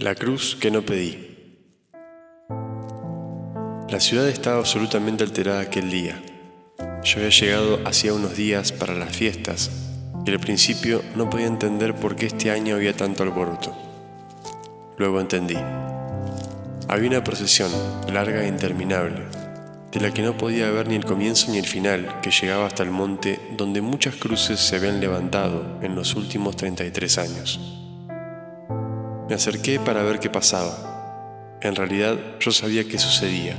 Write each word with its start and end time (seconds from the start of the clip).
La 0.00 0.14
cruz 0.14 0.54
que 0.54 0.70
no 0.70 0.82
pedí. 0.82 1.18
La 3.90 3.98
ciudad 3.98 4.28
estaba 4.28 4.58
absolutamente 4.58 5.24
alterada 5.24 5.58
aquel 5.58 5.90
día. 5.90 6.22
Yo 7.02 7.16
había 7.16 7.30
llegado 7.30 7.80
hacía 7.84 8.14
unos 8.14 8.36
días 8.36 8.70
para 8.70 8.94
las 8.94 9.16
fiestas 9.16 9.72
y 10.24 10.30
al 10.30 10.38
principio 10.38 11.02
no 11.16 11.28
podía 11.28 11.46
entender 11.46 11.96
por 11.96 12.14
qué 12.14 12.26
este 12.26 12.52
año 12.52 12.76
había 12.76 12.96
tanto 12.96 13.24
alboroto. 13.24 13.76
Luego 14.98 15.20
entendí. 15.20 15.58
Había 16.86 17.08
una 17.08 17.24
procesión 17.24 17.72
larga 18.06 18.44
e 18.44 18.48
interminable, 18.48 19.24
de 19.90 19.98
la 19.98 20.14
que 20.14 20.22
no 20.22 20.36
podía 20.36 20.70
ver 20.70 20.86
ni 20.86 20.94
el 20.94 21.04
comienzo 21.04 21.50
ni 21.50 21.58
el 21.58 21.66
final, 21.66 22.20
que 22.22 22.30
llegaba 22.30 22.66
hasta 22.66 22.84
el 22.84 22.92
monte 22.92 23.40
donde 23.56 23.80
muchas 23.80 24.14
cruces 24.14 24.60
se 24.60 24.76
habían 24.76 25.00
levantado 25.00 25.80
en 25.82 25.96
los 25.96 26.14
últimos 26.14 26.54
33 26.54 27.18
años. 27.18 27.87
Me 29.28 29.34
acerqué 29.34 29.78
para 29.78 30.02
ver 30.02 30.20
qué 30.20 30.30
pasaba. 30.30 31.58
En 31.60 31.76
realidad 31.76 32.16
yo 32.40 32.50
sabía 32.50 32.88
qué 32.88 32.98
sucedía, 32.98 33.56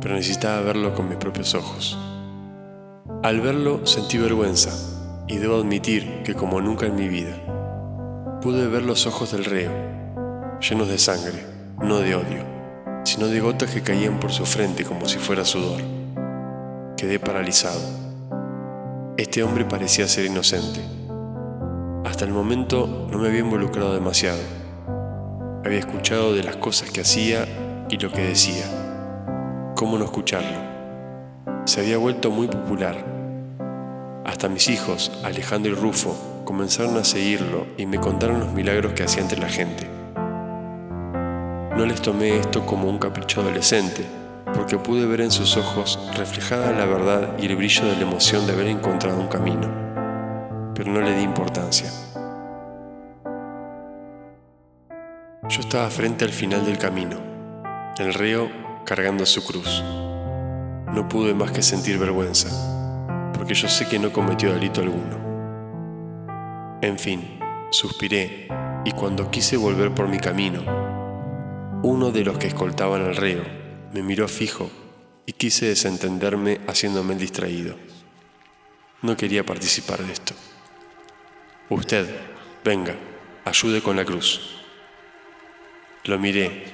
pero 0.00 0.14
necesitaba 0.14 0.60
verlo 0.60 0.94
con 0.94 1.08
mis 1.08 1.18
propios 1.18 1.56
ojos. 1.56 1.98
Al 3.24 3.40
verlo 3.40 3.84
sentí 3.88 4.18
vergüenza, 4.18 4.70
y 5.26 5.38
debo 5.38 5.56
admitir 5.56 6.22
que 6.22 6.34
como 6.34 6.60
nunca 6.60 6.86
en 6.86 6.94
mi 6.94 7.08
vida, 7.08 7.34
pude 8.40 8.68
ver 8.68 8.82
los 8.82 9.08
ojos 9.08 9.32
del 9.32 9.44
reo, 9.44 9.72
llenos 10.60 10.86
de 10.86 10.98
sangre, 10.98 11.44
no 11.82 11.98
de 11.98 12.14
odio, 12.14 12.44
sino 13.02 13.26
de 13.26 13.40
gotas 13.40 13.72
que 13.72 13.82
caían 13.82 14.20
por 14.20 14.30
su 14.30 14.46
frente 14.46 14.84
como 14.84 15.08
si 15.08 15.18
fuera 15.18 15.44
sudor. 15.44 15.82
Quedé 16.96 17.18
paralizado. 17.18 17.80
Este 19.16 19.42
hombre 19.42 19.64
parecía 19.64 20.06
ser 20.06 20.26
inocente. 20.26 20.82
Hasta 22.04 22.24
el 22.24 22.30
momento 22.30 23.08
no 23.10 23.18
me 23.18 23.26
había 23.26 23.40
involucrado 23.40 23.92
demasiado 23.92 24.38
había 25.64 25.78
escuchado 25.78 26.34
de 26.34 26.42
las 26.42 26.56
cosas 26.56 26.90
que 26.90 27.00
hacía 27.00 27.46
y 27.88 27.96
lo 27.96 28.12
que 28.12 28.22
decía. 28.22 28.64
¿Cómo 29.74 29.96
no 29.98 30.04
escucharlo? 30.04 30.58
Se 31.64 31.80
había 31.80 31.96
vuelto 31.96 32.30
muy 32.30 32.48
popular. 32.48 32.96
Hasta 34.26 34.48
mis 34.48 34.68
hijos, 34.68 35.10
Alejandro 35.24 35.72
y 35.72 35.74
Rufo, 35.74 36.42
comenzaron 36.44 36.98
a 36.98 37.04
seguirlo 37.04 37.66
y 37.78 37.86
me 37.86 37.98
contaron 37.98 38.40
los 38.40 38.52
milagros 38.52 38.92
que 38.92 39.04
hacía 39.04 39.22
entre 39.22 39.40
la 39.40 39.48
gente. 39.48 39.88
No 41.76 41.86
les 41.86 42.02
tomé 42.02 42.36
esto 42.36 42.66
como 42.66 42.88
un 42.88 42.98
capricho 42.98 43.40
adolescente, 43.40 44.04
porque 44.54 44.76
pude 44.76 45.06
ver 45.06 45.22
en 45.22 45.30
sus 45.30 45.56
ojos 45.56 45.98
reflejada 46.16 46.72
la 46.72 46.84
verdad 46.84 47.38
y 47.38 47.46
el 47.46 47.56
brillo 47.56 47.86
de 47.86 47.96
la 47.96 48.02
emoción 48.02 48.46
de 48.46 48.52
haber 48.52 48.66
encontrado 48.66 49.18
un 49.18 49.28
camino, 49.28 50.72
pero 50.74 50.92
no 50.92 51.00
le 51.00 51.16
di 51.16 51.22
importancia. 51.22 51.90
Yo 55.46 55.60
estaba 55.60 55.90
frente 55.90 56.24
al 56.24 56.32
final 56.32 56.64
del 56.64 56.78
camino, 56.78 57.18
el 57.98 58.14
reo 58.14 58.50
cargando 58.86 59.26
su 59.26 59.44
cruz. 59.44 59.82
No 60.90 61.06
pude 61.06 61.34
más 61.34 61.52
que 61.52 61.62
sentir 61.62 61.98
vergüenza, 61.98 62.48
porque 63.34 63.52
yo 63.52 63.68
sé 63.68 63.86
que 63.86 63.98
no 63.98 64.10
cometió 64.10 64.54
delito 64.54 64.80
alguno. 64.80 66.78
En 66.80 66.98
fin, 66.98 67.38
suspiré 67.70 68.48
y 68.86 68.92
cuando 68.92 69.30
quise 69.30 69.58
volver 69.58 69.92
por 69.92 70.08
mi 70.08 70.18
camino, 70.18 70.62
uno 71.82 72.10
de 72.10 72.24
los 72.24 72.38
que 72.38 72.46
escoltaban 72.46 73.02
al 73.02 73.14
reo 73.14 73.42
me 73.92 74.02
miró 74.02 74.26
fijo 74.28 74.70
y 75.26 75.32
quise 75.32 75.66
desentenderme 75.66 76.62
haciéndome 76.66 77.12
el 77.12 77.20
distraído. 77.20 77.76
No 79.02 79.14
quería 79.14 79.44
participar 79.44 80.02
de 80.02 80.12
esto. 80.14 80.32
Usted, 81.68 82.08
venga, 82.64 82.96
ayude 83.44 83.82
con 83.82 83.96
la 83.96 84.06
cruz. 84.06 84.63
Lo 86.06 86.18
miré, 86.18 86.64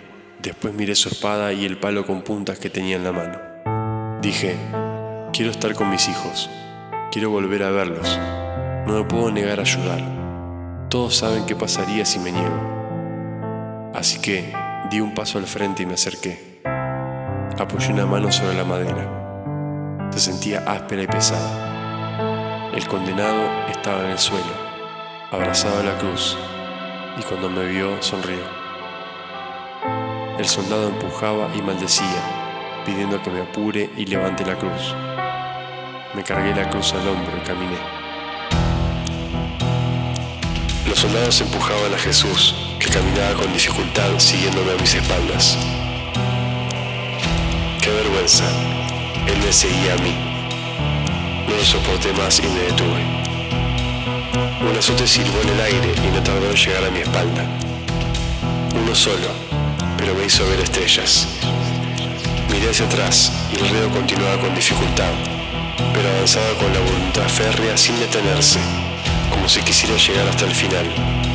después 0.43 0.75
miré 0.75 0.97
su 0.97 1.09
espada 1.09 1.53
y 1.53 1.65
el 1.65 1.77
palo 1.77 2.05
con 2.05 2.23
puntas 2.23 2.59
que 2.59 2.69
tenía 2.69 2.97
en 2.97 3.05
la 3.05 3.13
mano. 3.13 3.39
Dije, 4.21 4.57
quiero 5.33 5.53
estar 5.53 5.73
con 5.77 5.89
mis 5.89 6.09
hijos, 6.09 6.51
quiero 7.13 7.31
volver 7.31 7.63
a 7.63 7.71
verlos, 7.71 8.19
no 8.89 8.95
me 8.95 9.05
puedo 9.05 9.31
negar 9.31 9.61
a 9.61 9.63
ayudar. 9.63 10.03
Todos 10.89 11.15
saben 11.15 11.47
qué 11.47 11.55
pasaría 11.55 12.05
si 12.05 12.19
me 12.19 12.33
niego. 12.33 13.93
Así 13.95 14.21
que 14.21 14.53
di 14.91 14.99
un 14.99 15.15
paso 15.15 15.39
al 15.39 15.47
frente 15.47 15.85
y 15.85 15.87
me 15.87 15.95
acerqué. 15.95 16.61
Apoyé 17.57 17.93
una 17.93 18.07
mano 18.07 18.33
sobre 18.33 18.57
la 18.57 18.65
madera. 18.65 20.09
Se 20.11 20.19
sentía 20.19 20.65
áspera 20.67 21.05
y 21.05 21.07
pesada. 21.07 22.73
El 22.75 22.85
condenado 22.89 23.69
estaba 23.69 24.07
en 24.07 24.11
el 24.11 24.19
suelo, 24.19 24.53
abrazado 25.31 25.79
a 25.79 25.85
la 25.85 25.97
cruz, 25.99 26.37
y 27.17 27.23
cuando 27.23 27.49
me 27.49 27.65
vio 27.67 28.03
sonrió. 28.03 28.60
El 30.41 30.49
soldado 30.49 30.89
empujaba 30.89 31.51
y 31.55 31.61
maldecía, 31.61 32.83
pidiendo 32.87 33.23
que 33.23 33.29
me 33.29 33.43
apure 33.43 33.91
y 33.95 34.07
levante 34.07 34.43
la 34.43 34.57
cruz. 34.57 34.95
Me 36.15 36.23
cargué 36.23 36.55
la 36.55 36.67
cruz 36.71 36.95
al 36.95 37.07
hombro 37.07 37.37
y 37.37 37.47
caminé. 37.47 37.77
Los 40.89 40.99
soldados 40.99 41.43
empujaban 41.43 41.93
a 41.93 41.99
Jesús, 41.99 42.55
que 42.79 42.89
caminaba 42.89 43.35
con 43.35 43.53
dificultad 43.53 44.09
siguiéndome 44.17 44.73
a 44.73 44.81
mis 44.81 44.95
espaldas. 44.95 45.59
Qué 47.83 47.91
vergüenza. 47.91 48.45
Él 49.27 49.37
me 49.45 49.53
seguía 49.53 49.93
a 49.93 49.99
mí. 49.99 50.17
No 51.51 51.55
lo 51.55 51.65
soporté 51.65 52.15
más 52.15 52.39
y 52.39 52.49
me 52.49 52.61
detuve. 52.61 53.05
Un 54.71 54.79
azote 54.79 55.07
silbó 55.07 55.39
en 55.43 55.49
el 55.51 55.61
aire 55.61 55.95
y 56.03 56.17
no 56.17 56.23
tardó 56.23 56.49
en 56.49 56.57
llegar 56.57 56.85
a 56.87 56.91
mi 56.91 57.01
espalda. 57.01 57.45
Uno 58.83 58.95
solo, 58.95 59.50
me 60.15 60.27
hizo 60.27 60.47
ver 60.49 60.61
estrellas. 60.61 61.29
Miré 62.51 62.71
hacia 62.71 62.87
atrás 62.87 63.33
y 63.53 63.57
el 63.57 63.69
reo 63.69 63.91
continuaba 63.91 64.41
con 64.41 64.55
dificultad, 64.55 65.13
pero 65.95 66.09
avanzaba 66.09 66.53
con 66.59 66.73
la 66.73 66.81
voluntad 66.81 67.29
férrea 67.29 67.77
sin 67.77 67.99
detenerse, 68.01 68.59
como 69.31 69.49
si 69.49 69.61
quisiera 69.61 69.97
llegar 69.97 70.29
hasta 70.29 70.47
el 70.47 70.55
final, 70.55 70.87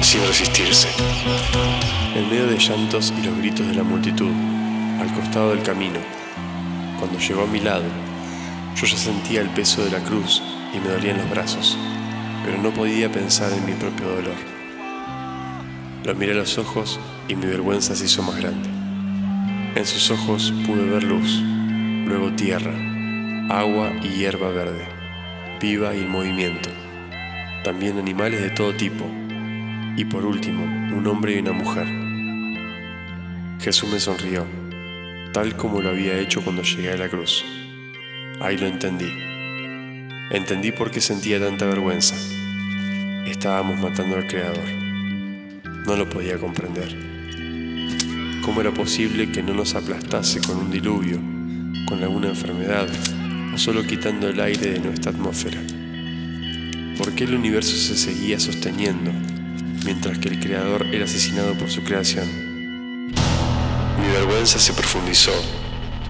sin 0.01 0.25
resistirse. 0.27 0.87
En 2.15 2.29
medio 2.29 2.47
de 2.47 2.57
llantos 2.57 3.13
y 3.17 3.25
los 3.25 3.37
gritos 3.37 3.67
de 3.67 3.75
la 3.75 3.83
multitud, 3.83 4.31
al 4.99 5.13
costado 5.13 5.51
del 5.51 5.63
camino, 5.63 5.99
cuando 6.99 7.19
llegó 7.19 7.43
a 7.43 7.47
mi 7.47 7.59
lado, 7.59 7.85
yo 8.75 8.85
ya 8.85 8.97
sentía 8.97 9.41
el 9.41 9.49
peso 9.49 9.83
de 9.83 9.91
la 9.91 9.99
cruz 9.99 10.41
y 10.73 10.79
me 10.79 10.89
dolían 10.89 11.17
los 11.17 11.29
brazos, 11.29 11.77
pero 12.43 12.57
no 12.57 12.71
podía 12.71 13.11
pensar 13.11 13.51
en 13.53 13.65
mi 13.65 13.73
propio 13.73 14.07
dolor. 14.07 14.54
Lo 16.05 16.13
miré 16.13 16.33
a 16.33 16.35
los 16.35 16.59
ojos 16.59 16.99
y 17.27 17.33
mi 17.33 17.47
vergüenza 17.47 17.95
se 17.95 18.05
hizo 18.05 18.21
más 18.21 18.37
grande. 18.37 18.69
En 19.73 19.87
sus 19.87 20.11
ojos 20.11 20.53
pude 20.67 20.85
ver 20.85 21.03
luz, 21.03 21.41
luego 22.05 22.31
tierra, 22.33 22.75
agua 23.49 23.91
y 24.03 24.09
hierba 24.09 24.49
verde, 24.51 24.85
viva 25.59 25.95
y 25.95 26.01
en 26.01 26.09
movimiento. 26.09 26.69
También 27.63 27.97
animales 27.97 28.39
de 28.39 28.51
todo 28.51 28.75
tipo. 28.75 29.03
Y 29.97 30.05
por 30.05 30.25
último, 30.25 30.63
un 30.95 31.07
hombre 31.07 31.37
y 31.37 31.39
una 31.39 31.53
mujer. 31.53 31.87
Jesús 33.59 33.89
me 33.91 33.99
sonrió, 33.99 34.45
tal 35.33 35.57
como 35.57 35.81
lo 35.81 35.89
había 35.89 36.19
hecho 36.19 36.43
cuando 36.43 36.61
llegué 36.61 36.91
a 36.91 36.97
la 36.97 37.09
cruz. 37.09 37.43
Ahí 38.41 38.59
lo 38.59 38.67
entendí. 38.67 39.11
Entendí 40.29 40.71
por 40.71 40.91
qué 40.91 41.01
sentía 41.01 41.39
tanta 41.39 41.65
vergüenza. 41.65 42.15
Estábamos 43.25 43.79
matando 43.79 44.17
al 44.17 44.27
Creador. 44.27 44.84
No 45.85 45.95
lo 45.95 46.09
podía 46.09 46.39
comprender. 46.39 46.95
¿Cómo 48.43 48.61
era 48.61 48.71
posible 48.71 49.31
que 49.31 49.43
no 49.43 49.53
nos 49.53 49.75
aplastase 49.75 50.41
con 50.41 50.57
un 50.57 50.71
diluvio, 50.71 51.19
con 51.87 52.01
alguna 52.01 52.29
enfermedad 52.29 52.87
o 53.53 53.57
solo 53.59 53.85
quitando 53.85 54.27
el 54.27 54.39
aire 54.39 54.71
de 54.71 54.79
nuestra 54.79 55.11
atmósfera? 55.11 55.61
¿Por 56.97 57.13
qué 57.13 57.25
el 57.25 57.35
universo 57.35 57.77
se 57.77 57.95
seguía 57.95 58.39
sosteniendo 58.39 59.11
mientras 59.83 60.17
que 60.17 60.29
el 60.29 60.39
Creador 60.39 60.87
era 60.91 61.05
asesinado 61.05 61.53
por 61.53 61.69
su 61.69 61.83
creación? 61.83 62.27
Mi 63.11 64.07
vergüenza 64.11 64.57
se 64.57 64.73
profundizó 64.73 65.33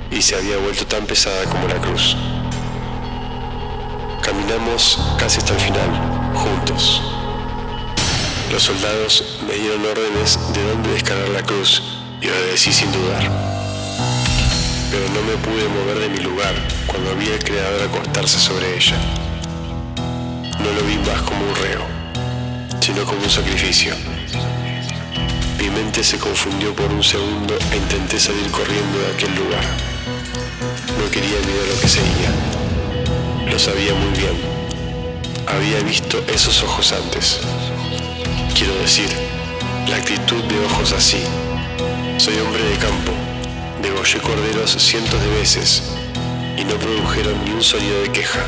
y 0.09 0.21
se 0.21 0.35
había 0.35 0.57
vuelto 0.57 0.85
tan 0.85 1.05
pesada 1.05 1.43
como 1.45 1.67
la 1.67 1.81
cruz. 1.81 2.15
Caminamos 4.23 4.99
casi 5.19 5.39
hasta 5.39 5.53
el 5.53 5.59
final, 5.59 6.33
juntos. 6.33 7.01
Los 8.51 8.63
soldados 8.63 9.34
me 9.47 9.53
dieron 9.53 9.85
órdenes 9.85 10.39
de 10.53 10.63
dónde 10.63 10.91
descargar 10.91 11.29
la 11.29 11.43
cruz 11.43 11.81
y 12.21 12.27
obedecí 12.27 12.71
sin 12.71 12.91
dudar. 12.91 13.21
Pero 14.91 15.05
no 15.09 15.21
me 15.21 15.37
pude 15.37 15.67
mover 15.69 15.99
de 15.99 16.09
mi 16.09 16.19
lugar 16.19 16.53
cuando 16.87 17.15
vi 17.15 17.31
al 17.31 17.43
Creador 17.43 17.83
acostarse 17.83 18.39
sobre 18.39 18.75
ella. 18.75 18.97
No 20.59 20.71
lo 20.71 20.81
vi 20.87 20.97
más 21.09 21.21
como 21.21 21.39
un 21.45 21.55
reo, 21.55 21.81
sino 22.79 23.05
como 23.05 23.21
un 23.21 23.29
sacrificio. 23.29 23.95
Mi 25.59 25.69
mente 25.69 26.03
se 26.03 26.17
confundió 26.17 26.73
por 26.75 26.91
un 26.91 27.03
segundo 27.03 27.57
e 27.71 27.77
intenté 27.77 28.19
salir 28.19 28.49
corriendo 28.51 28.99
de 28.99 29.13
aquel 29.13 29.35
lugar. 29.35 29.63
No 30.97 31.09
quería 31.11 31.39
mirar 31.45 31.67
lo 31.73 31.79
que 31.81 31.87
seguía. 31.87 33.51
Lo 33.51 33.59
sabía 33.59 33.93
muy 33.93 34.17
bien. 34.17 34.35
Había 35.47 35.79
visto 35.83 36.23
esos 36.33 36.63
ojos 36.63 36.91
antes. 36.93 37.39
Quiero 38.57 38.73
decir, 38.75 39.09
La 39.87 39.97
actitud 39.97 40.43
de 40.45 40.59
ojos 40.65 40.93
así. 40.93 41.21
Soy 42.17 42.35
hombre 42.39 42.63
de 42.63 42.75
campo, 42.77 43.11
degollé 43.83 44.19
corderos 44.19 44.71
cientos 44.71 45.21
de 45.21 45.29
veces 45.29 45.83
y 46.57 46.63
no 46.63 46.75
produjeron 46.75 47.45
ni 47.45 47.51
un 47.51 47.61
sonido 47.61 48.01
de 48.01 48.11
queja. 48.11 48.47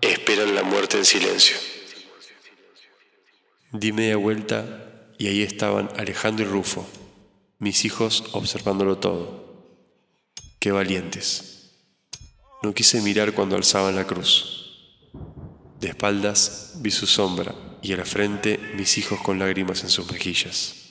Esperan 0.00 0.54
la 0.54 0.62
muerte 0.62 0.96
en 0.98 1.04
silencio. 1.04 1.56
Di 3.72 3.92
media 3.92 4.16
vuelta 4.16 5.10
y 5.18 5.26
ahí 5.26 5.42
estaban 5.42 5.90
Alejandro 5.96 6.46
y 6.46 6.48
Rufo, 6.48 6.86
mis 7.58 7.84
hijos 7.84 8.22
observándolo 8.32 8.98
todo. 8.98 9.64
Qué 10.60 10.70
valientes. 10.70 11.72
No 12.62 12.72
quise 12.72 13.00
mirar 13.00 13.32
cuando 13.32 13.56
alzaban 13.56 13.96
la 13.96 14.06
cruz. 14.06 14.86
De 15.80 15.88
espaldas 15.88 16.74
vi 16.76 16.92
su 16.92 17.08
sombra 17.08 17.65
y 17.86 17.92
a 17.92 17.96
la 17.96 18.04
frente 18.04 18.58
mis 18.74 18.98
hijos 18.98 19.20
con 19.20 19.38
lágrimas 19.38 19.84
en 19.84 19.90
sus 19.90 20.10
mejillas. 20.10 20.82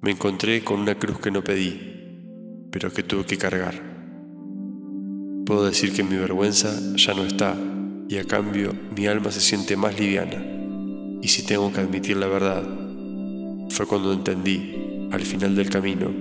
Me 0.00 0.10
encontré 0.10 0.64
con 0.64 0.80
una 0.80 0.96
cruz 0.96 1.20
que 1.20 1.30
no 1.30 1.44
pedí, 1.44 2.68
pero 2.72 2.92
que 2.92 3.04
tuve 3.04 3.24
que 3.24 3.38
cargar. 3.38 3.80
Puedo 5.46 5.64
decir 5.64 5.92
que 5.92 6.02
mi 6.02 6.16
vergüenza 6.16 6.76
ya 6.96 7.14
no 7.14 7.24
está 7.24 7.54
y 8.12 8.18
a 8.18 8.24
cambio 8.24 8.74
mi 8.94 9.06
alma 9.06 9.32
se 9.32 9.40
siente 9.40 9.74
más 9.74 9.98
liviana. 9.98 10.44
Y 11.22 11.28
si 11.28 11.46
tengo 11.46 11.72
que 11.72 11.80
admitir 11.80 12.18
la 12.18 12.26
verdad, 12.26 12.62
fue 13.70 13.86
cuando 13.86 14.12
entendí, 14.12 15.08
al 15.10 15.22
final 15.22 15.56
del 15.56 15.70
camino, 15.70 16.12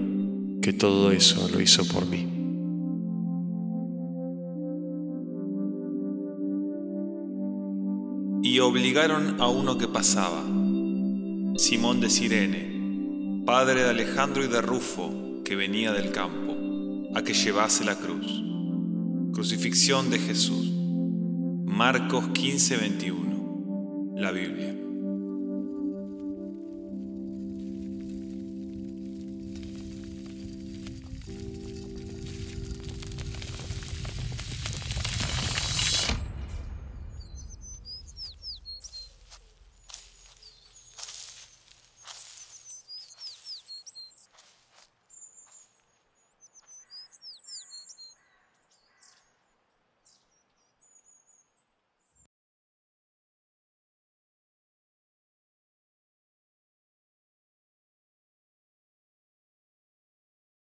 que 0.61 0.71
todo 0.71 1.11
eso 1.11 1.49
lo 1.49 1.59
hizo 1.59 1.83
por 1.85 2.05
mí. 2.05 2.29
Y 8.41 8.59
obligaron 8.59 9.41
a 9.41 9.49
uno 9.49 9.77
que 9.77 9.89
pasaba, 9.89 10.43
Simón 11.57 11.99
de 11.99 12.09
Sirene, 12.09 13.43
padre 13.45 13.83
de 13.83 13.89
Alejandro 13.89 14.45
y 14.45 14.47
de 14.47 14.61
Rufo, 14.61 15.41
que 15.43 15.57
venía 15.57 15.91
del 15.91 16.11
campo, 16.11 16.55
a 17.15 17.21
que 17.21 17.33
llevase 17.33 17.83
la 17.83 17.97
cruz. 17.97 18.41
Crucifixión 19.33 20.09
de 20.09 20.19
Jesús. 20.19 20.60
Marcos 21.71 22.27
15:21. 22.33 24.13
La 24.17 24.31
Biblia. 24.31 24.80